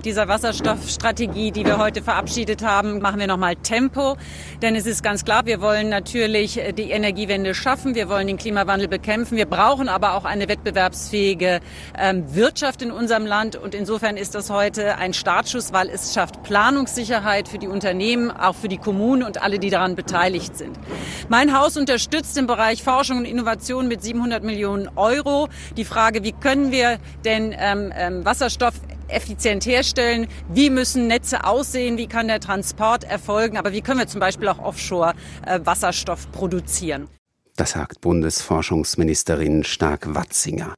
Mit 0.00 0.06
dieser 0.06 0.28
Wasserstoffstrategie, 0.28 1.50
die 1.50 1.66
wir 1.66 1.76
heute 1.76 2.02
verabschiedet 2.02 2.64
haben, 2.64 3.00
machen 3.00 3.20
wir 3.20 3.26
nochmal 3.26 3.54
Tempo. 3.56 4.16
Denn 4.62 4.74
es 4.74 4.86
ist 4.86 5.02
ganz 5.02 5.26
klar, 5.26 5.44
wir 5.44 5.60
wollen 5.60 5.90
natürlich 5.90 6.58
die 6.78 6.90
Energiewende 6.90 7.54
schaffen. 7.54 7.94
Wir 7.94 8.08
wollen 8.08 8.26
den 8.26 8.38
Klimawandel 8.38 8.88
bekämpfen. 8.88 9.36
Wir 9.36 9.44
brauchen 9.44 9.90
aber 9.90 10.14
auch 10.14 10.24
eine 10.24 10.48
wettbewerbsfähige 10.48 11.60
ähm, 11.98 12.34
Wirtschaft 12.34 12.80
in 12.80 12.92
unserem 12.92 13.26
Land. 13.26 13.56
Und 13.56 13.74
insofern 13.74 14.16
ist 14.16 14.34
das 14.34 14.48
heute 14.48 14.96
ein 14.96 15.12
Startschuss, 15.12 15.74
weil 15.74 15.90
es 15.90 16.14
schafft 16.14 16.44
Planungssicherheit 16.44 17.46
für 17.46 17.58
die 17.58 17.68
Unternehmen, 17.68 18.30
auch 18.30 18.54
für 18.54 18.68
die 18.68 18.78
Kommunen 18.78 19.22
und 19.22 19.42
alle, 19.42 19.58
die 19.58 19.68
daran 19.68 19.96
beteiligt 19.96 20.56
sind. 20.56 20.78
Mein 21.28 21.54
Haus 21.54 21.76
unterstützt 21.76 22.38
im 22.38 22.46
Bereich 22.46 22.82
Forschung 22.82 23.18
und 23.18 23.24
Innovation 23.26 23.86
mit 23.86 24.02
700 24.02 24.42
Millionen 24.44 24.88
Euro. 24.96 25.50
Die 25.76 25.84
Frage, 25.84 26.24
wie 26.24 26.32
können 26.32 26.72
wir 26.72 26.96
denn 27.26 27.54
ähm, 27.54 27.92
ähm, 27.94 28.24
Wasserstoff 28.24 28.72
effizient 29.12 29.66
herstellen, 29.66 30.26
wie 30.48 30.70
müssen 30.70 31.06
Netze 31.06 31.44
aussehen, 31.44 31.96
wie 31.98 32.06
kann 32.06 32.28
der 32.28 32.40
Transport 32.40 33.04
erfolgen, 33.04 33.56
aber 33.56 33.72
wie 33.72 33.80
können 33.80 33.98
wir 33.98 34.06
zum 34.06 34.20
Beispiel 34.20 34.48
auch 34.48 34.58
offshore 34.58 35.14
äh, 35.46 35.60
Wasserstoff 35.64 36.30
produzieren. 36.32 37.08
Das 37.56 37.72
sagt 37.72 38.00
Bundesforschungsministerin 38.00 39.64
Stark-Watzinger. 39.64 40.74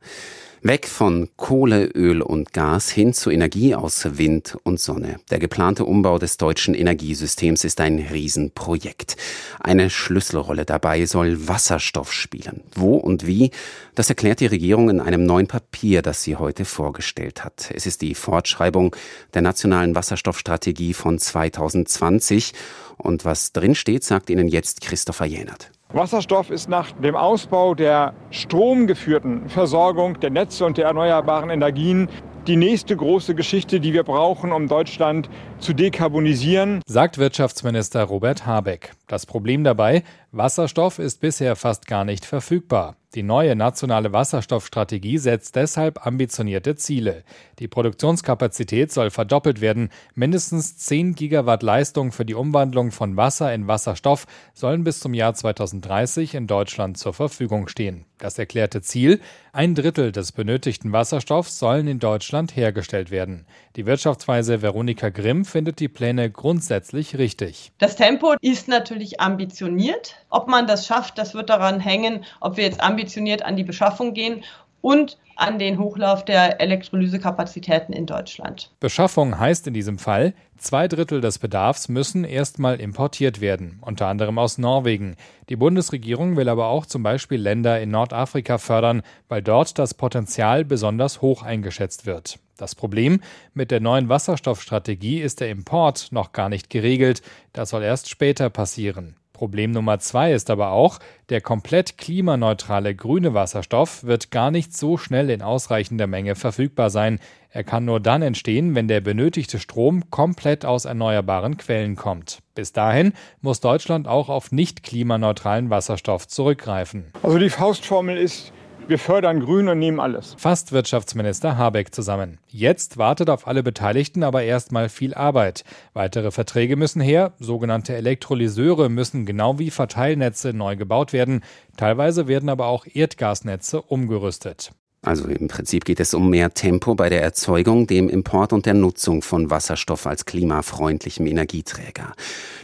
Weg 0.64 0.86
von 0.86 1.28
Kohle, 1.36 1.86
Öl 1.86 2.22
und 2.22 2.52
Gas 2.52 2.88
hin 2.88 3.14
zu 3.14 3.30
Energie 3.30 3.74
aus 3.74 4.16
Wind 4.16 4.56
und 4.62 4.78
Sonne. 4.78 5.18
Der 5.28 5.40
geplante 5.40 5.84
Umbau 5.84 6.20
des 6.20 6.36
deutschen 6.36 6.74
Energiesystems 6.74 7.64
ist 7.64 7.80
ein 7.80 7.98
Riesenprojekt. 7.98 9.16
Eine 9.58 9.90
Schlüsselrolle 9.90 10.64
dabei 10.64 11.04
soll 11.06 11.48
Wasserstoff 11.48 12.12
spielen. 12.12 12.62
Wo 12.76 12.94
und 12.94 13.26
wie, 13.26 13.50
das 13.96 14.08
erklärt 14.08 14.38
die 14.38 14.46
Regierung 14.46 14.88
in 14.88 15.00
einem 15.00 15.24
neuen 15.24 15.48
Papier, 15.48 16.00
das 16.00 16.22
sie 16.22 16.36
heute 16.36 16.64
vorgestellt 16.64 17.42
hat. 17.42 17.72
Es 17.74 17.84
ist 17.84 18.00
die 18.00 18.14
Fortschreibung 18.14 18.94
der 19.34 19.42
nationalen 19.42 19.96
Wasserstoffstrategie 19.96 20.94
von 20.94 21.18
2020. 21.18 22.52
Und 22.98 23.24
was 23.24 23.52
drinsteht, 23.52 24.04
sagt 24.04 24.30
Ihnen 24.30 24.46
jetzt 24.46 24.80
Christopher 24.80 25.26
Jänert. 25.26 25.72
Wasserstoff 25.94 26.48
ist 26.50 26.70
nach 26.70 26.90
dem 26.92 27.14
Ausbau 27.14 27.74
der 27.74 28.14
stromgeführten 28.30 29.48
Versorgung 29.50 30.18
der 30.20 30.30
Netze 30.30 30.64
und 30.64 30.78
der 30.78 30.86
erneuerbaren 30.86 31.50
Energien 31.50 32.08
die 32.46 32.56
nächste 32.56 32.96
große 32.96 33.34
Geschichte, 33.34 33.78
die 33.80 33.92
wir 33.92 34.02
brauchen, 34.02 34.52
um 34.52 34.66
Deutschland 34.66 35.30
zu 35.58 35.72
dekarbonisieren. 35.72 36.80
Sagt 36.86 37.18
Wirtschaftsminister 37.18 38.02
Robert 38.04 38.46
Habeck. 38.46 38.92
Das 39.06 39.26
Problem 39.26 39.62
dabei, 39.64 40.02
Wasserstoff 40.32 40.98
ist 40.98 41.20
bisher 41.20 41.56
fast 41.56 41.86
gar 41.86 42.04
nicht 42.04 42.24
verfügbar. 42.24 42.96
Die 43.14 43.22
neue 43.22 43.54
nationale 43.54 44.12
Wasserstoffstrategie 44.12 45.18
setzt 45.18 45.54
deshalb 45.54 46.06
ambitionierte 46.06 46.76
Ziele. 46.76 47.24
Die 47.58 47.68
Produktionskapazität 47.68 48.90
soll 48.90 49.10
verdoppelt 49.10 49.60
werden. 49.60 49.90
Mindestens 50.14 50.78
10 50.78 51.14
Gigawatt 51.14 51.62
Leistung 51.62 52.10
für 52.10 52.24
die 52.24 52.34
Umwandlung 52.34 52.90
von 52.90 53.16
Wasser 53.16 53.52
in 53.54 53.68
Wasserstoff 53.68 54.26
sollen 54.54 54.82
bis 54.82 55.00
zum 55.00 55.12
Jahr 55.12 55.34
2030 55.34 56.34
in 56.34 56.46
Deutschland 56.46 56.96
zur 56.96 57.12
Verfügung 57.12 57.68
stehen. 57.68 58.06
Das 58.22 58.38
erklärte 58.38 58.82
Ziel, 58.82 59.20
ein 59.52 59.74
Drittel 59.74 60.12
des 60.12 60.30
benötigten 60.30 60.92
Wasserstoffs 60.92 61.58
sollen 61.58 61.88
in 61.88 61.98
Deutschland 61.98 62.54
hergestellt 62.54 63.10
werden. 63.10 63.46
Die 63.74 63.84
Wirtschaftsweise 63.84 64.62
Veronika 64.62 65.08
Grimm 65.08 65.44
findet 65.44 65.80
die 65.80 65.88
Pläne 65.88 66.30
grundsätzlich 66.30 67.18
richtig. 67.18 67.72
Das 67.78 67.96
Tempo 67.96 68.34
ist 68.40 68.68
natürlich 68.68 69.20
ambitioniert. 69.20 70.14
Ob 70.30 70.46
man 70.46 70.68
das 70.68 70.86
schafft, 70.86 71.18
das 71.18 71.34
wird 71.34 71.50
daran 71.50 71.80
hängen, 71.80 72.24
ob 72.40 72.56
wir 72.56 72.62
jetzt 72.62 72.80
ambitioniert 72.80 73.44
an 73.44 73.56
die 73.56 73.64
Beschaffung 73.64 74.14
gehen 74.14 74.44
und 74.82 75.16
an 75.36 75.58
den 75.58 75.78
Hochlauf 75.78 76.24
der 76.24 76.60
Elektrolysekapazitäten 76.60 77.94
in 77.94 78.06
Deutschland. 78.06 78.70
Beschaffung 78.80 79.38
heißt 79.38 79.66
in 79.66 79.74
diesem 79.74 79.98
Fall, 79.98 80.34
zwei 80.58 80.88
Drittel 80.88 81.20
des 81.20 81.38
Bedarfs 81.38 81.88
müssen 81.88 82.24
erstmal 82.24 82.80
importiert 82.80 83.40
werden, 83.40 83.78
unter 83.80 84.08
anderem 84.08 84.38
aus 84.38 84.58
Norwegen. 84.58 85.16
Die 85.48 85.56
Bundesregierung 85.56 86.36
will 86.36 86.48
aber 86.48 86.66
auch 86.66 86.84
zum 86.84 87.02
Beispiel 87.02 87.40
Länder 87.40 87.80
in 87.80 87.90
Nordafrika 87.90 88.58
fördern, 88.58 89.02
weil 89.28 89.42
dort 89.42 89.78
das 89.78 89.94
Potenzial 89.94 90.64
besonders 90.64 91.22
hoch 91.22 91.42
eingeschätzt 91.42 92.04
wird. 92.04 92.38
Das 92.58 92.74
Problem 92.74 93.20
mit 93.54 93.70
der 93.70 93.80
neuen 93.80 94.08
Wasserstoffstrategie 94.08 95.20
ist 95.20 95.40
der 95.40 95.50
Import 95.50 96.08
noch 96.12 96.32
gar 96.32 96.48
nicht 96.48 96.70
geregelt. 96.70 97.22
Das 97.52 97.70
soll 97.70 97.82
erst 97.82 98.08
später 98.10 98.50
passieren. 98.50 99.16
Problem 99.32 99.70
Nummer 99.70 99.98
zwei 99.98 100.32
ist 100.32 100.50
aber 100.50 100.70
auch, 100.70 100.98
der 101.28 101.40
komplett 101.40 101.98
klimaneutrale 101.98 102.94
grüne 102.94 103.34
Wasserstoff 103.34 104.04
wird 104.04 104.30
gar 104.30 104.50
nicht 104.50 104.76
so 104.76 104.96
schnell 104.96 105.30
in 105.30 105.42
ausreichender 105.42 106.06
Menge 106.06 106.34
verfügbar 106.34 106.90
sein. 106.90 107.18
Er 107.50 107.64
kann 107.64 107.84
nur 107.84 108.00
dann 108.00 108.22
entstehen, 108.22 108.74
wenn 108.74 108.88
der 108.88 109.00
benötigte 109.00 109.58
Strom 109.58 110.10
komplett 110.10 110.64
aus 110.64 110.84
erneuerbaren 110.84 111.56
Quellen 111.56 111.96
kommt. 111.96 112.38
Bis 112.54 112.72
dahin 112.72 113.12
muss 113.40 113.60
Deutschland 113.60 114.08
auch 114.08 114.28
auf 114.28 114.52
nicht 114.52 114.82
klimaneutralen 114.82 115.70
Wasserstoff 115.70 116.28
zurückgreifen. 116.28 117.12
Also 117.22 117.38
die 117.38 117.50
Faustformel 117.50 118.16
ist, 118.16 118.52
wir 118.88 118.98
fördern 118.98 119.40
Grün 119.40 119.68
und 119.68 119.78
nehmen 119.78 120.00
alles. 120.00 120.34
Fasst 120.38 120.72
Wirtschaftsminister 120.72 121.56
Habeck 121.56 121.94
zusammen. 121.94 122.38
Jetzt 122.48 122.98
wartet 122.98 123.30
auf 123.30 123.46
alle 123.46 123.62
Beteiligten 123.62 124.22
aber 124.22 124.42
erstmal 124.42 124.88
viel 124.88 125.14
Arbeit. 125.14 125.64
Weitere 125.94 126.30
Verträge 126.30 126.76
müssen 126.76 127.00
her, 127.00 127.32
sogenannte 127.38 127.94
Elektrolyseure 127.94 128.88
müssen 128.88 129.26
genau 129.26 129.58
wie 129.58 129.70
Verteilnetze 129.70 130.52
neu 130.52 130.76
gebaut 130.76 131.12
werden. 131.12 131.42
Teilweise 131.76 132.28
werden 132.28 132.48
aber 132.48 132.66
auch 132.66 132.86
Erdgasnetze 132.92 133.80
umgerüstet. 133.82 134.72
Also 135.04 135.26
im 135.26 135.48
Prinzip 135.48 135.84
geht 135.84 135.98
es 135.98 136.14
um 136.14 136.30
mehr 136.30 136.54
Tempo 136.54 136.94
bei 136.94 137.08
der 137.08 137.22
Erzeugung, 137.22 137.88
dem 137.88 138.08
Import 138.08 138.52
und 138.52 138.66
der 138.66 138.74
Nutzung 138.74 139.20
von 139.22 139.50
Wasserstoff 139.50 140.06
als 140.06 140.26
klimafreundlichem 140.26 141.26
Energieträger. 141.26 142.12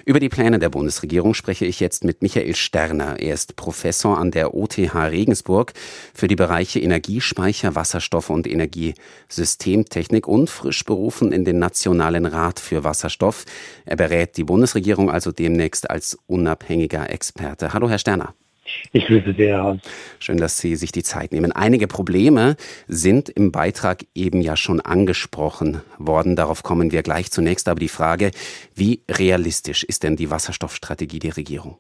Über 0.05 0.21
die 0.21 0.29
Pläne 0.29 0.61
der 0.61 0.69
Bundesregierung 0.69 1.35
spreche 1.35 1.67
ich 1.67 1.81
jetzt 1.81 2.05
mit 2.05 2.23
Michael 2.23 2.55
Sterner. 2.55 3.19
Er 3.19 3.35
ist 3.35 3.57
Professor 3.57 4.19
an 4.19 4.31
der 4.31 4.55
OTH 4.55 4.95
Regensburg 4.95 5.73
für 6.15 6.29
die 6.29 6.37
Bereiche 6.37 6.79
Energiespeicher, 6.79 7.75
Wasserstoff 7.75 8.31
und 8.31 8.47
Energiesystemtechnik 8.47 10.29
und 10.29 10.49
frisch 10.49 10.85
berufen 10.85 11.33
in 11.33 11.45
den 11.45 11.59
Nationalen 11.59 12.25
Rat 12.25 12.61
für 12.61 12.85
Wasserstoff. 12.85 13.47
Er 13.85 13.97
berät 13.97 14.37
die 14.37 14.45
Bundesregierung 14.45 15.11
also 15.11 15.33
demnächst 15.33 15.91
als 15.91 16.17
unabhängiger 16.29 17.11
Experte. 17.11 17.73
Hallo, 17.73 17.91
Herr 17.91 17.99
Sterner. 17.99 18.33
Ich 18.93 19.07
grüße 19.07 19.35
sehr. 19.35 19.79
Schön, 20.19 20.39
dass 20.39 20.59
Sie 20.59 20.77
sich 20.77 20.93
die 20.93 21.03
Zeit 21.03 21.33
nehmen. 21.33 21.53
Einige 21.53 21.87
Probleme 21.87 22.57
sind 22.87 23.29
im 23.29 23.53
Beitrag 23.53 24.05
eben 24.15 24.41
ja 24.41 24.57
schon 24.57 24.81
angesprochen 24.81 25.81
worden. 25.99 26.37
Darauf 26.37 26.63
kommen 26.63 26.93
wir 26.93 27.03
gleich 27.03 27.31
zunächst. 27.31 27.69
Aber 27.69 27.81
die 27.81 27.89
Frage, 27.89 28.31
wie 28.75 29.03
realistisch 29.11 29.85
ist 29.85 30.03
denn 30.03 30.17
die 30.17 30.31
Wasserstoffstrategie 30.31 31.19
der 31.19 31.37
Regierung? 31.37 31.79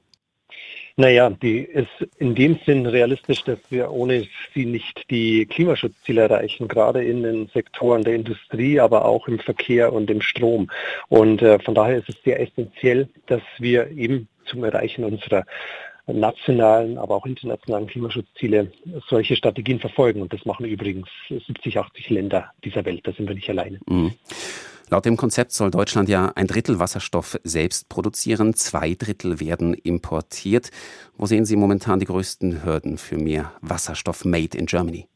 Naja, 1.00 1.30
die 1.30 1.60
ist 1.60 2.08
in 2.16 2.34
dem 2.34 2.58
Sinn 2.66 2.84
realistisch, 2.84 3.44
dass 3.44 3.60
wir 3.70 3.92
ohne 3.92 4.26
sie 4.52 4.66
nicht 4.66 5.08
die 5.10 5.46
Klimaschutzziele 5.46 6.22
erreichen, 6.22 6.66
gerade 6.66 7.04
in 7.04 7.22
den 7.22 7.46
Sektoren 7.54 8.02
der 8.02 8.16
Industrie, 8.16 8.80
aber 8.80 9.04
auch 9.04 9.28
im 9.28 9.38
Verkehr 9.38 9.92
und 9.92 10.10
im 10.10 10.20
Strom. 10.20 10.68
Und 11.06 11.40
äh, 11.40 11.60
von 11.60 11.76
daher 11.76 11.98
ist 11.98 12.08
es 12.08 12.16
sehr 12.24 12.40
essentiell, 12.40 13.08
dass 13.26 13.42
wir 13.58 13.92
eben 13.92 14.26
zum 14.46 14.64
Erreichen 14.64 15.04
unserer 15.04 15.44
nationalen, 16.12 16.98
aber 16.98 17.16
auch 17.16 17.26
internationalen 17.26 17.86
Klimaschutzziele 17.86 18.72
solche 19.08 19.36
Strategien 19.36 19.78
verfolgen. 19.80 20.22
Und 20.22 20.32
das 20.32 20.44
machen 20.44 20.66
übrigens 20.66 21.08
70, 21.28 21.78
80 21.78 22.10
Länder 22.10 22.50
dieser 22.64 22.84
Welt. 22.84 23.06
Da 23.06 23.12
sind 23.12 23.28
wir 23.28 23.34
nicht 23.34 23.48
alleine. 23.48 23.78
Mhm. 23.86 24.12
Laut 24.90 25.04
dem 25.04 25.18
Konzept 25.18 25.52
soll 25.52 25.70
Deutschland 25.70 26.08
ja 26.08 26.32
ein 26.34 26.46
Drittel 26.46 26.78
Wasserstoff 26.78 27.38
selbst 27.44 27.90
produzieren, 27.90 28.54
zwei 28.54 28.94
Drittel 28.94 29.38
werden 29.38 29.74
importiert. 29.74 30.70
Wo 31.18 31.26
sehen 31.26 31.44
Sie 31.44 31.56
momentan 31.56 32.00
die 32.00 32.06
größten 32.06 32.64
Hürden 32.64 32.96
für 32.96 33.18
mehr 33.18 33.52
Wasserstoff 33.60 34.24
made 34.24 34.56
in 34.56 34.64
Germany? 34.64 35.06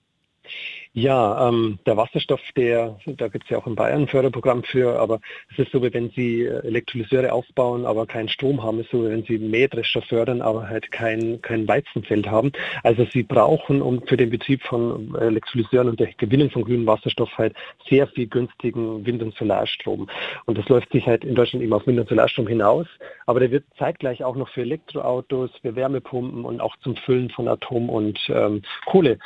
Ja, 0.94 1.49
ähm, 1.49 1.78
der 1.87 1.96
Wasserstoff, 1.96 2.43
der, 2.54 2.99
da 3.06 3.28
gibt 3.28 3.44
es 3.44 3.50
ja 3.50 3.56
auch 3.56 3.66
in 3.66 3.75
Bayern 3.75 4.02
ein 4.02 4.08
Förderprogramm 4.08 4.62
für, 4.62 4.99
aber 5.00 5.20
es 5.50 5.58
ist 5.60 5.72
so, 5.72 5.82
wie 5.82 5.94
wenn 5.94 6.10
Sie 6.10 6.43
äh, 6.43 6.66
Elektrolyseure 6.66 7.32
aufbauen, 7.32 7.87
aber 7.87 8.04
keinen 8.04 8.28
Strom 8.28 8.62
haben, 8.62 8.78
es 8.78 8.84
ist 8.84 8.93
so, 8.93 9.06
wie 9.06 9.08
wenn 9.08 9.22
Sie 9.22 9.38
Mähdrescher 9.38 10.02
fördern, 10.02 10.43
aber 10.43 10.69
halt 10.69 10.93
kein, 10.93 11.40
kein 11.40 11.66
Weizenfeld 11.66 12.26
haben. 12.26 12.52
Also 12.82 13.06
Sie 13.10 13.22
brauchen 13.22 13.81
um 13.81 14.06
für 14.06 14.19
den 14.19 14.28
Betrieb 14.28 14.62
von 14.64 15.14
Elektrolyseuren 15.14 15.88
und 15.88 15.99
der 15.99 16.12
Gewinnung 16.12 16.50
von 16.50 16.62
grünem 16.62 16.87
Wasserstoff 16.87 17.31
halt 17.38 17.54
sehr 17.88 18.06
viel 18.08 18.26
günstigen 18.26 19.06
Wind- 19.06 19.22
und 19.22 19.34
Solarstrom. 19.37 20.10
Und 20.44 20.58
das 20.58 20.69
läuft 20.69 20.93
sich 20.93 21.06
halt 21.06 21.25
in 21.25 21.34
Deutschland 21.34 21.64
eben 21.64 21.72
auf 21.72 21.87
Wind- 21.87 22.00
und 22.00 22.08
Solarstrom 22.10 22.46
hinaus, 22.46 22.87
aber 23.25 23.40
der 23.40 23.50
wird 23.50 23.64
zeitgleich 23.78 24.22
auch 24.25 24.37
noch 24.37 24.50
für 24.50 24.60
Elektroautos, 24.60 25.50
für 25.62 25.75
Wärmepumpen 25.75 26.44
und 26.44 26.60
auch 26.60 26.76
zum 26.82 26.96
Füllen 26.96 27.31
von 27.31 27.49
Atom- 27.49 27.88
und 27.88 28.19
ähm, 28.28 28.60
Kohle 28.84 29.19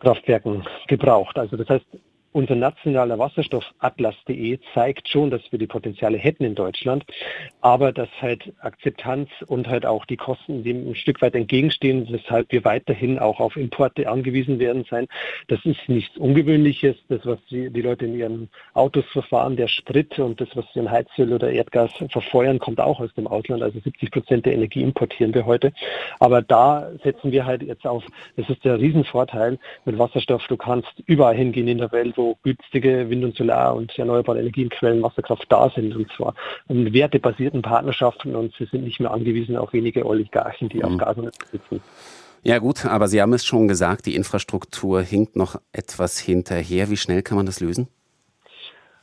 Kraftwerken 0.00 0.66
gebraucht. 0.86 1.38
Also 1.38 1.56
das 1.56 1.68
heißt, 1.68 1.86
unser 2.32 2.54
nationaler 2.54 3.18
Wasserstoffatlas.de 3.18 4.58
zeigt 4.74 5.08
schon, 5.08 5.30
dass 5.30 5.40
wir 5.50 5.58
die 5.58 5.66
Potenziale 5.66 6.18
hätten 6.18 6.44
in 6.44 6.54
Deutschland, 6.54 7.04
aber 7.60 7.92
dass 7.92 8.08
halt 8.20 8.52
Akzeptanz 8.60 9.30
und 9.46 9.66
halt 9.68 9.86
auch 9.86 10.04
die 10.04 10.16
Kosten 10.16 10.62
dem 10.62 10.90
ein 10.90 10.94
Stück 10.94 11.22
weit 11.22 11.34
entgegenstehen, 11.34 12.06
weshalb 12.10 12.52
wir 12.52 12.64
weiterhin 12.64 13.18
auch 13.18 13.40
auf 13.40 13.56
Importe 13.56 14.08
angewiesen 14.08 14.58
werden 14.58 14.84
sein. 14.90 15.06
Das 15.48 15.64
ist 15.64 15.88
nichts 15.88 16.16
Ungewöhnliches. 16.18 16.96
Das, 17.08 17.24
was 17.24 17.38
die, 17.50 17.70
die 17.70 17.80
Leute 17.80 18.04
in 18.04 18.16
ihren 18.16 18.48
Autos 18.74 19.04
verfahren, 19.06 19.56
der 19.56 19.68
Sprit 19.68 20.18
und 20.18 20.40
das, 20.40 20.48
was 20.54 20.66
sie 20.74 20.80
in 20.80 20.90
Heizöl 20.90 21.32
oder 21.32 21.50
Erdgas 21.50 21.90
verfeuern, 22.10 22.58
kommt 22.58 22.80
auch 22.80 23.00
aus 23.00 23.12
dem 23.14 23.26
Ausland. 23.26 23.62
Also 23.62 23.80
70 23.80 24.10
Prozent 24.10 24.46
der 24.46 24.54
Energie 24.54 24.82
importieren 24.82 25.32
wir 25.34 25.46
heute. 25.46 25.72
Aber 26.20 26.42
da 26.42 26.90
setzen 27.02 27.32
wir 27.32 27.46
halt 27.46 27.62
jetzt 27.62 27.86
auf, 27.86 28.04
das 28.36 28.48
ist 28.50 28.64
der 28.64 28.78
Riesenvorteil 28.78 29.58
mit 29.84 29.98
Wasserstoff. 29.98 30.46
Du 30.48 30.56
kannst 30.56 30.92
überall 31.06 31.34
hingehen 31.34 31.68
in 31.68 31.78
der 31.78 31.90
Welt, 31.92 32.17
wo 32.18 32.36
günstige 32.42 33.08
Wind- 33.08 33.24
und 33.24 33.36
Solar- 33.36 33.74
und 33.74 33.96
erneuerbare 33.98 34.40
Energienquellen, 34.40 35.02
Wasserkraft 35.02 35.46
da 35.48 35.70
sind 35.70 35.96
und 35.96 36.10
zwar 36.16 36.34
in 36.68 36.92
wertebasierten 36.92 37.62
Partnerschaften 37.62 38.36
und 38.36 38.54
sie 38.58 38.66
sind 38.66 38.84
nicht 38.84 39.00
mehr 39.00 39.12
angewiesen 39.12 39.56
auf 39.56 39.72
wenige 39.72 40.04
Oligarchen, 40.04 40.68
die 40.68 40.78
mhm. 40.78 40.84
auf 40.84 40.96
Gas 40.98 41.16
und 41.16 41.34
sitzen. 41.50 41.80
Ja 42.42 42.58
gut, 42.58 42.84
aber 42.86 43.08
Sie 43.08 43.20
haben 43.20 43.32
es 43.32 43.44
schon 43.44 43.68
gesagt, 43.68 44.06
die 44.06 44.14
Infrastruktur 44.14 45.02
hinkt 45.02 45.36
noch 45.36 45.60
etwas 45.72 46.18
hinterher. 46.18 46.88
Wie 46.88 46.96
schnell 46.96 47.22
kann 47.22 47.36
man 47.36 47.46
das 47.46 47.60
lösen? 47.60 47.88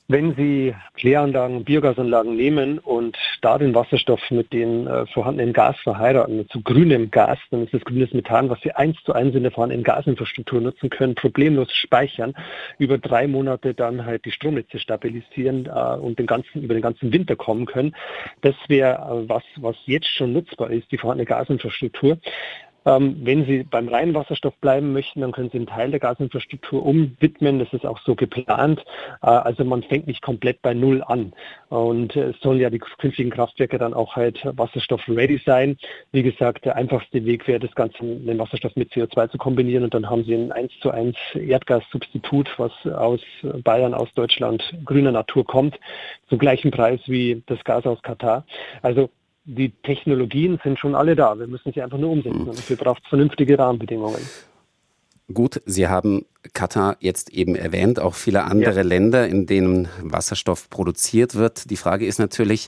Wenn 0.07 0.35
Sie 0.35 0.75
Kläranlagen, 0.97 1.63
Biogasanlagen 1.63 2.35
nehmen 2.35 2.77
und 2.77 3.17
da 3.41 3.57
den 3.57 3.73
Wasserstoff 3.73 4.21
mit 4.29 4.53
dem 4.53 4.85
äh, 4.85 5.07
vorhandenen 5.07 5.51
Gas 5.51 5.77
verheiraten, 5.79 6.47
zu 6.49 6.61
grünem 6.61 7.09
Gas, 7.09 7.39
dann 7.49 7.63
ist 7.63 7.73
das 7.73 7.83
grünes 7.83 8.13
Methan, 8.13 8.47
was 8.51 8.61
Sie 8.61 8.71
eins 8.71 9.01
zu 9.03 9.13
eins 9.13 9.33
in 9.33 9.41
der 9.41 9.51
vorhandenen 9.51 9.83
Gasinfrastruktur 9.83 10.61
nutzen 10.61 10.91
können, 10.91 11.15
problemlos 11.15 11.73
speichern, 11.73 12.35
über 12.77 12.99
drei 12.99 13.27
Monate 13.27 13.73
dann 13.73 14.05
halt 14.05 14.25
die 14.25 14.31
Stromnetze 14.31 14.77
stabilisieren 14.77 15.65
äh, 15.65 15.97
und 15.97 16.19
den 16.19 16.27
ganzen, 16.27 16.61
über 16.61 16.75
den 16.75 16.83
ganzen 16.83 17.11
Winter 17.11 17.35
kommen 17.35 17.65
können. 17.65 17.95
Das 18.41 18.53
wäre 18.67 18.93
äh, 18.93 19.27
was, 19.27 19.43
was 19.55 19.75
jetzt 19.87 20.09
schon 20.09 20.33
nutzbar 20.33 20.69
ist, 20.69 20.91
die 20.91 20.99
vorhandene 20.99 21.25
Gasinfrastruktur. 21.25 22.19
Ähm, 22.85 23.17
wenn 23.23 23.45
Sie 23.45 23.63
beim 23.63 23.87
reinen 23.87 24.13
Wasserstoff 24.13 24.55
bleiben 24.57 24.93
möchten, 24.93 25.21
dann 25.21 25.31
können 25.31 25.49
Sie 25.49 25.57
einen 25.57 25.67
Teil 25.67 25.91
der 25.91 25.99
Gasinfrastruktur 25.99 26.85
umwidmen. 26.85 27.59
Das 27.59 27.71
ist 27.73 27.85
auch 27.85 27.99
so 27.99 28.15
geplant. 28.15 28.83
Äh, 29.21 29.27
also 29.27 29.63
man 29.63 29.83
fängt 29.83 30.07
nicht 30.07 30.21
komplett 30.21 30.61
bei 30.61 30.73
Null 30.73 31.03
an. 31.05 31.33
Und 31.69 32.15
äh, 32.15 32.29
es 32.29 32.39
sollen 32.41 32.59
ja 32.59 32.69
die 32.69 32.79
künftigen 32.79 33.31
Kraftwerke 33.31 33.77
dann 33.77 33.93
auch 33.93 34.15
halt 34.15 34.39
Wasserstoff-ready 34.45 35.41
sein. 35.45 35.77
Wie 36.11 36.23
gesagt, 36.23 36.65
der 36.65 36.75
einfachste 36.75 37.25
Weg 37.25 37.47
wäre, 37.47 37.59
das 37.59 37.73
Ganze, 37.75 37.97
den 38.03 38.37
Wasserstoff 38.37 38.75
mit 38.75 38.91
CO2 38.91 39.31
zu 39.31 39.37
kombinieren 39.37 39.83
und 39.83 39.93
dann 39.93 40.09
haben 40.09 40.23
Sie 40.23 40.33
ein 40.33 40.51
1 40.51 40.71
zu 40.81 40.91
1 40.91 41.15
Erdgassubstitut, 41.33 42.49
was 42.57 42.71
aus 42.85 43.21
Bayern, 43.63 43.93
aus 43.93 44.13
Deutschland, 44.13 44.63
grüner 44.85 45.11
Natur 45.11 45.45
kommt, 45.45 45.79
zum 46.29 46.37
gleichen 46.37 46.71
Preis 46.71 46.99
wie 47.07 47.43
das 47.47 47.63
Gas 47.63 47.85
aus 47.85 48.01
Katar. 48.01 48.45
Also 48.81 49.09
die 49.45 49.69
Technologien 49.83 50.59
sind 50.63 50.79
schon 50.79 50.95
alle 50.95 51.15
da. 51.15 51.37
Wir 51.37 51.47
müssen 51.47 51.71
sie 51.71 51.81
einfach 51.81 51.97
nur 51.97 52.11
umsetzen. 52.11 52.41
Mhm. 52.41 52.49
Und 52.49 52.57
dafür 52.57 52.75
braucht 52.75 53.03
es 53.03 53.09
vernünftige 53.09 53.57
Rahmenbedingungen. 53.57 54.21
Gut, 55.33 55.61
Sie 55.65 55.87
haben 55.87 56.25
Katar 56.53 56.97
jetzt 56.99 57.31
eben 57.31 57.55
erwähnt, 57.55 57.99
auch 57.99 58.13
viele 58.13 58.43
andere 58.43 58.77
ja. 58.77 58.81
Länder, 58.83 59.27
in 59.27 59.47
denen 59.47 59.87
Wasserstoff 60.03 60.69
produziert 60.69 61.33
wird. 61.33 61.71
Die 61.71 61.77
Frage 61.77 62.05
ist 62.05 62.19
natürlich, 62.19 62.67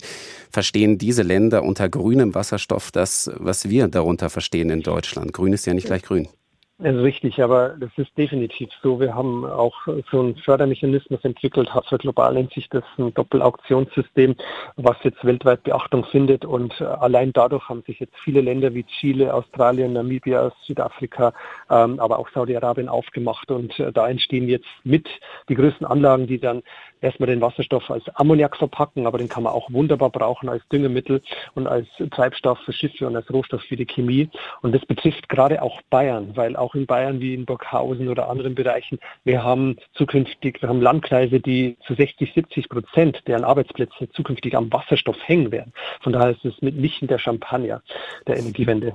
verstehen 0.50 0.98
diese 0.98 1.22
Länder 1.22 1.62
unter 1.62 1.88
grünem 1.88 2.34
Wasserstoff 2.34 2.92
das, 2.92 3.30
was 3.36 3.70
wir 3.70 3.88
darunter 3.90 4.32
verstehen 4.32 4.72
in 4.72 4.82
Deutschland? 4.82 5.34
Grün 5.34 5.54
ist 5.54 5.68
ja 5.68 5.76
nicht 5.76 5.86
gleich 5.86 6.02
grün. 6.02 6.30
Also 6.80 7.02
richtig, 7.02 7.42
aber 7.42 7.70
das 7.70 7.90
ist 7.98 8.16
definitiv 8.20 8.70
so. 8.84 9.00
Wir 9.00 9.16
haben 9.16 9.44
auch 9.46 9.74
so 10.12 10.20
einen 10.20 10.36
Fördermechanismus 10.36 11.20
entwickelt, 11.24 11.72
für 11.90 11.98
global 11.98 12.36
nennt 12.36 12.54
sich 12.54 12.70
das 12.70 12.84
ein 13.00 13.12
Doppelauktionssystem, 13.16 14.36
was 14.76 14.96
jetzt 15.02 15.26
weltweit 15.26 15.64
Beachtung 15.64 16.06
findet. 16.06 16.46
Und 16.46 16.80
allein 16.80 17.34
dadurch 17.34 17.68
haben 17.68 17.82
sich 17.88 18.00
jetzt 18.00 18.14
viele 18.24 18.42
Länder 18.42 18.76
wie 18.76 18.84
Chile, 18.84 19.34
Australien, 19.34 19.94
Namibia, 19.94 20.52
Südafrika, 20.68 21.34
ähm, 21.72 22.00
aber 22.00 22.20
auch 22.20 22.30
Saudi-Arabien 22.30 22.90
aufgemacht. 22.90 23.50
Und 23.50 23.80
äh, 23.80 23.92
da 23.92 24.08
entstehen 24.08 24.48
jetzt 24.48 24.68
mit 24.84 25.08
die 25.50 25.56
größten 25.56 25.88
Anlagen, 25.88 26.28
die 26.28 26.40
dann 26.40 26.62
erstmal 27.02 27.28
den 27.28 27.42
Wasserstoff 27.42 27.90
als 27.90 28.04
Ammoniak 28.16 28.58
verpacken, 28.58 29.08
aber 29.08 29.18
den 29.18 29.30
kann 29.30 29.44
man 29.44 29.54
auch 29.54 29.72
wunderbar 29.72 30.10
brauchen 30.10 30.50
als 30.50 30.68
Düngemittel 30.70 31.22
und 31.56 31.68
als 31.68 31.88
Treibstoff 32.12 32.60
für 32.66 32.74
Schiffe 32.74 33.08
und 33.08 33.16
als 33.16 33.32
Rohstoff 33.32 33.62
für 33.62 33.76
die 33.76 33.86
Chemie. 33.86 34.30
Und 34.62 34.74
das 34.74 34.86
betrifft 34.86 35.30
gerade 35.30 35.62
auch 35.62 35.82
Bayern, 35.90 36.32
weil 36.36 36.56
auch 36.56 36.76
in 36.76 36.86
Bayern 36.86 37.20
wie 37.20 37.34
in 37.34 37.46
Burghausen 37.46 38.10
oder 38.10 38.30
anderen 38.30 38.56
Bereichen, 38.56 39.00
wir 39.24 39.44
haben 39.44 39.78
zukünftig, 39.94 40.62
wir 40.62 40.70
haben 40.70 40.82
Landkreise, 40.82 41.40
die 41.40 41.78
zu 41.86 41.94
60, 41.94 42.34
70 42.34 42.70
Prozent 42.70 43.22
deren 43.28 43.44
Arbeitsplätze 43.44 44.10
zukünftig 44.10 44.56
am 44.56 44.72
Wasserstoff 44.72 45.18
hängen 45.26 45.52
werden. 45.52 45.74
Von 46.02 46.14
daher 46.14 46.32
ist 46.32 46.46
es 46.46 46.62
mitnichten 46.62 47.08
der 47.08 47.20
Champagner 47.20 47.82
der 48.28 48.38
Energiewende. 48.38 48.94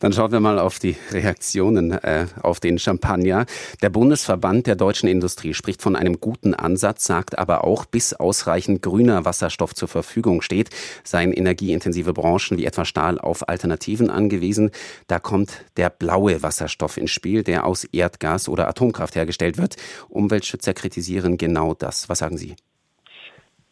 Dann 0.00 0.12
schauen 0.12 0.32
wir 0.32 0.40
mal 0.40 0.58
auf 0.58 0.78
die 0.78 0.96
Reaktionen 1.12 1.92
äh, 1.92 2.26
auf 2.42 2.60
den 2.60 2.78
Champagner. 2.78 3.46
Der 3.82 3.90
Bundesverband 3.90 4.66
der 4.66 4.76
deutschen 4.76 5.08
Industrie 5.08 5.54
spricht 5.54 5.80
von 5.80 5.96
einem 5.96 6.20
guten 6.20 6.52
Ansatz, 6.52 7.08
sagt 7.14 7.38
aber 7.38 7.62
auch, 7.62 7.84
bis 7.84 8.12
ausreichend 8.12 8.82
grüner 8.82 9.24
Wasserstoff 9.24 9.72
zur 9.72 9.86
Verfügung 9.86 10.42
steht, 10.42 10.70
seien 11.04 11.32
energieintensive 11.32 12.12
Branchen 12.12 12.58
wie 12.58 12.64
etwa 12.64 12.84
Stahl 12.84 13.20
auf 13.20 13.48
Alternativen 13.48 14.10
angewiesen. 14.10 14.72
Da 15.06 15.20
kommt 15.20 15.64
der 15.76 15.90
blaue 15.90 16.42
Wasserstoff 16.42 16.96
ins 16.96 17.12
Spiel, 17.12 17.44
der 17.44 17.66
aus 17.66 17.84
Erdgas 17.84 18.48
oder 18.48 18.66
Atomkraft 18.66 19.14
hergestellt 19.14 19.58
wird. 19.58 19.76
Umweltschützer 20.08 20.74
kritisieren 20.74 21.38
genau 21.38 21.72
das. 21.74 22.08
Was 22.08 22.18
sagen 22.18 22.36
Sie? 22.36 22.56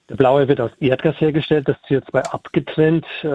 Der 0.09 0.15
blaue 0.15 0.47
wird 0.47 0.61
aus 0.61 0.71
Erdgas 0.79 1.21
hergestellt, 1.21 1.67
das 1.67 1.77
CO2 1.89 2.21
abgetrennt. 2.21 3.07
Äh, 3.25 3.27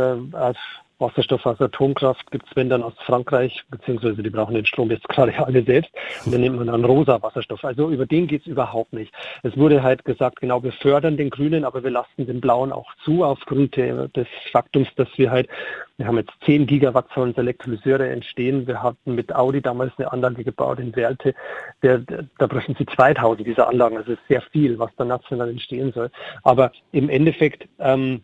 Wasserstoff 1.00 1.46
aus 1.46 1.62
Atomkraft 1.62 2.30
gibt 2.32 2.48
es, 2.50 2.56
wenn 2.56 2.70
dann 2.70 2.84
aus 2.84 2.94
Frankreich, 3.06 3.64
beziehungsweise 3.70 4.24
die 4.24 4.30
brauchen 4.30 4.56
den 4.56 4.66
Strom 4.66 4.90
jetzt 4.90 5.08
gerade 5.10 5.38
alle 5.46 5.64
selbst. 5.64 5.92
Und 6.26 6.34
dann 6.34 6.42
nimmt 6.42 6.58
man 6.58 6.68
dann 6.68 6.86
rosa 6.86 7.22
Wasserstoff. 7.22 7.64
Also 7.64 7.90
über 7.90 8.06
den 8.06 8.28
geht 8.28 8.42
es 8.42 8.48
überhaupt 8.48 8.94
nicht. 8.94 9.14
Es 9.44 9.56
wurde 9.58 9.84
halt 9.84 10.06
gesagt, 10.06 10.40
genau, 10.40 10.64
wir 10.64 10.72
fördern 10.72 11.18
den 11.18 11.30
Grünen, 11.30 11.66
aber 11.66 11.84
wir 11.84 11.92
lassen 11.92 12.26
den 12.26 12.42
Blauen 12.42 12.72
auch 12.72 12.92
zu, 13.04 13.24
aufgrund 13.24 13.78
des 13.78 14.28
Faktums, 14.52 14.88
dass 14.96 15.10
wir 15.18 15.30
halt, 15.30 15.50
wir 15.98 16.08
haben 16.08 16.18
jetzt 16.18 16.34
10 16.46 16.68
Gigawatt 16.68 17.08
sollen 17.14 17.36
Elektrolyseure 17.36 18.10
entstehen. 18.10 18.68
Wir 18.68 18.82
hatten 18.82 19.16
mit 19.16 19.34
Audi 19.34 19.62
damals 19.62 19.94
eine 19.98 20.12
Anlage 20.12 20.44
gebaut 20.44 20.80
in 20.80 20.96
Werlte. 20.96 21.34
Der, 21.82 22.00
der, 22.00 22.26
da 22.38 22.48
bräuchten 22.48 22.76
sie 22.78 22.86
2000 22.86 23.48
dieser 23.48 23.68
Anlagen. 23.68 23.98
Also 23.98 24.14
ist 24.14 24.28
sehr 24.28 24.42
viel, 24.42 24.78
was 24.80 24.92
da 24.98 25.06
national 25.06 25.50
entstehen 25.50 25.92
soll. 25.94 26.10
Aber 26.44 26.72
im 26.92 27.10
Endeffekt, 27.10 27.68
ähm, 27.80 28.22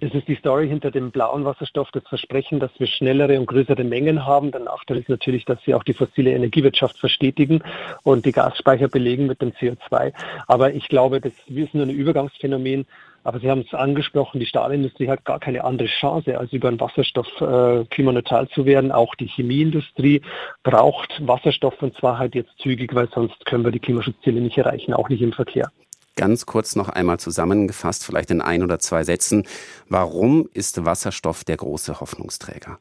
das 0.00 0.14
ist 0.14 0.28
die 0.28 0.36
Story 0.36 0.68
hinter 0.68 0.90
dem 0.90 1.10
blauen 1.10 1.44
Wasserstoff, 1.44 1.90
das 1.92 2.06
Versprechen, 2.08 2.60
dass 2.60 2.70
wir 2.78 2.86
schnellere 2.86 3.38
und 3.38 3.46
größere 3.46 3.82
Mengen 3.84 4.24
haben. 4.24 4.52
Der 4.52 4.60
Nachteil 4.60 4.98
ist 4.98 5.08
natürlich, 5.08 5.44
dass 5.44 5.58
sie 5.64 5.74
auch 5.74 5.82
die 5.82 5.92
fossile 5.92 6.30
Energiewirtschaft 6.32 6.98
verstetigen 6.98 7.62
und 8.04 8.24
die 8.24 8.32
Gasspeicher 8.32 8.88
belegen 8.88 9.26
mit 9.26 9.42
dem 9.42 9.52
CO2. 9.52 10.12
Aber 10.46 10.72
ich 10.72 10.88
glaube, 10.88 11.20
das 11.20 11.32
ist 11.46 11.74
nur 11.74 11.86
ein 11.86 11.90
Übergangsphänomen. 11.90 12.86
Aber 13.24 13.40
Sie 13.40 13.50
haben 13.50 13.60
es 13.66 13.74
angesprochen, 13.74 14.40
die 14.40 14.46
Stahlindustrie 14.46 15.08
hat 15.08 15.24
gar 15.24 15.40
keine 15.40 15.64
andere 15.64 15.88
Chance, 15.88 16.38
als 16.38 16.52
über 16.52 16.68
einen 16.68 16.80
Wasserstoff 16.80 17.28
äh, 17.40 17.84
klimaneutral 17.86 18.48
zu 18.48 18.64
werden. 18.64 18.92
Auch 18.92 19.14
die 19.16 19.26
Chemieindustrie 19.26 20.22
braucht 20.62 21.20
Wasserstoff 21.26 21.82
und 21.82 21.94
zwar 21.96 22.18
halt 22.18 22.34
jetzt 22.34 22.56
zügig, 22.58 22.94
weil 22.94 23.08
sonst 23.12 23.44
können 23.44 23.64
wir 23.64 23.72
die 23.72 23.80
Klimaschutzziele 23.80 24.40
nicht 24.40 24.56
erreichen, 24.56 24.94
auch 24.94 25.08
nicht 25.08 25.20
im 25.20 25.32
Verkehr 25.32 25.70
ganz 26.18 26.44
kurz 26.44 26.76
noch 26.76 26.90
einmal 26.90 27.18
zusammengefasst, 27.18 28.04
vielleicht 28.04 28.30
in 28.30 28.42
ein 28.42 28.62
oder 28.62 28.78
zwei 28.78 29.04
Sätzen. 29.04 29.44
Warum 29.88 30.48
ist 30.52 30.84
Wasserstoff 30.84 31.44
der 31.44 31.56
große 31.56 32.00
Hoffnungsträger? 32.00 32.78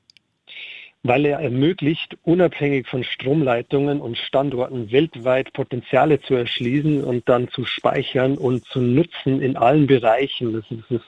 Weil 1.03 1.25
er 1.25 1.39
ermöglicht, 1.39 2.17
unabhängig 2.23 2.87
von 2.87 3.03
Stromleitungen 3.03 4.01
und 4.01 4.17
Standorten 4.17 4.91
weltweit 4.91 5.53
Potenziale 5.53 6.19
zu 6.21 6.35
erschließen 6.35 7.03
und 7.03 7.29
dann 7.29 7.47
zu 7.49 7.65
speichern 7.65 8.37
und 8.37 8.65
zu 8.65 8.81
nutzen 8.81 9.41
in 9.41 9.55
allen 9.57 9.87
Bereichen. 9.87 10.53
Das 10.53 10.63
ist, 10.69 10.83
das 10.89 10.99
ist 10.99 11.07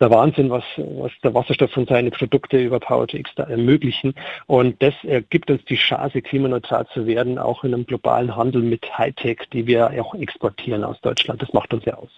der 0.00 0.10
Wahnsinn, 0.10 0.50
was, 0.50 0.64
was 0.76 1.12
der 1.24 1.34
Wasserstoff 1.34 1.76
und 1.76 1.88
seine 1.88 2.10
Produkte 2.10 2.62
über 2.62 2.80
Power-to-X 2.80 3.30
da 3.34 3.44
ermöglichen. 3.44 4.14
Und 4.46 4.80
das 4.82 4.94
gibt 5.30 5.50
uns 5.50 5.64
die 5.64 5.76
Chance, 5.76 6.22
klimaneutral 6.22 6.86
zu 6.88 7.06
werden, 7.06 7.38
auch 7.38 7.64
in 7.64 7.74
einem 7.74 7.86
globalen 7.86 8.36
Handel 8.36 8.62
mit 8.62 8.86
Hightech, 8.96 9.48
die 9.52 9.66
wir 9.66 9.90
auch 10.00 10.14
exportieren 10.14 10.84
aus 10.84 11.00
Deutschland. 11.00 11.42
Das 11.42 11.52
macht 11.52 11.74
uns 11.74 11.84
ja 11.84 11.94
aus 11.94 12.10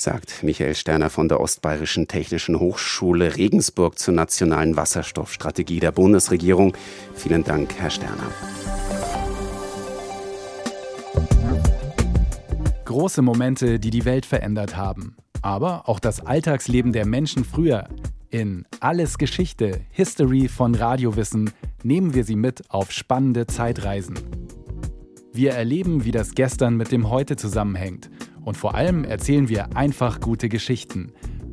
sagt 0.00 0.42
Michael 0.42 0.74
Sterner 0.74 1.10
von 1.10 1.28
der 1.28 1.40
Ostbayerischen 1.40 2.08
Technischen 2.08 2.58
Hochschule 2.58 3.36
Regensburg 3.36 3.98
zur 3.98 4.14
nationalen 4.14 4.76
Wasserstoffstrategie 4.76 5.80
der 5.80 5.92
Bundesregierung. 5.92 6.76
Vielen 7.14 7.44
Dank, 7.44 7.74
Herr 7.78 7.90
Sterner. 7.90 8.30
Große 12.84 13.22
Momente, 13.22 13.78
die 13.78 13.90
die 13.90 14.04
Welt 14.04 14.26
verändert 14.26 14.76
haben. 14.76 15.16
Aber 15.42 15.88
auch 15.88 16.00
das 16.00 16.24
Alltagsleben 16.26 16.92
der 16.92 17.06
Menschen 17.06 17.44
früher. 17.44 17.88
In 18.30 18.64
Alles 18.80 19.18
Geschichte, 19.18 19.80
History 19.90 20.48
von 20.48 20.74
Radiowissen 20.74 21.50
nehmen 21.82 22.14
wir 22.14 22.24
Sie 22.24 22.36
mit 22.36 22.62
auf 22.70 22.92
spannende 22.92 23.46
Zeitreisen. 23.46 24.18
Wir 25.32 25.52
erleben, 25.52 26.04
wie 26.04 26.10
das 26.10 26.34
Gestern 26.34 26.76
mit 26.76 26.90
dem 26.90 27.08
Heute 27.08 27.36
zusammenhängt. 27.36 28.10
Und 28.50 28.56
vor 28.56 28.74
allem 28.74 29.04
erzählen 29.04 29.48
wir 29.48 29.76
einfach 29.76 30.18
gute 30.18 30.48
Geschichten. 30.48 31.12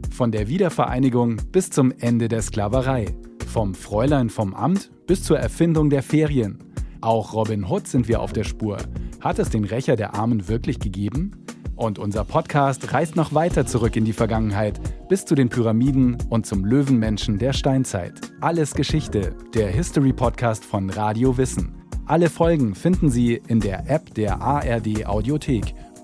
Von 0.09 0.31
der 0.31 0.47
Wiedervereinigung 0.47 1.37
bis 1.51 1.69
zum 1.69 1.91
Ende 1.91 2.27
der 2.27 2.41
Sklaverei. 2.41 3.15
Vom 3.45 3.75
Fräulein 3.75 4.31
vom 4.31 4.55
Amt 4.55 4.89
bis 5.05 5.21
zur 5.21 5.37
Erfindung 5.37 5.91
der 5.91 6.01
Ferien. 6.01 6.57
Auch 7.01 7.35
Robin 7.35 7.69
Hood 7.69 7.87
sind 7.87 8.07
wir 8.07 8.19
auf 8.19 8.33
der 8.33 8.45
Spur. 8.45 8.77
Hat 9.21 9.37
es 9.37 9.51
den 9.51 9.63
Rächer 9.63 9.95
der 9.95 10.15
Armen 10.15 10.47
wirklich 10.47 10.79
gegeben? 10.79 11.33
Und 11.75 11.99
unser 11.99 12.23
Podcast 12.23 12.91
reist 12.91 13.15
noch 13.15 13.35
weiter 13.35 13.67
zurück 13.67 13.95
in 13.95 14.03
die 14.05 14.11
Vergangenheit, 14.11 14.81
bis 15.07 15.23
zu 15.23 15.35
den 15.35 15.49
Pyramiden 15.49 16.17
und 16.31 16.47
zum 16.47 16.65
Löwenmenschen 16.65 17.37
der 17.37 17.53
Steinzeit. 17.53 18.19
Alles 18.41 18.73
Geschichte, 18.73 19.35
der 19.53 19.69
History 19.69 20.13
Podcast 20.13 20.65
von 20.65 20.89
Radio 20.89 21.37
Wissen. 21.37 21.75
Alle 22.07 22.29
Folgen 22.29 22.73
finden 22.73 23.11
Sie 23.11 23.39
in 23.49 23.59
der 23.59 23.87
App 23.87 24.15
der 24.15 24.41
ARD 24.41 25.05
Audiothek 25.05 25.75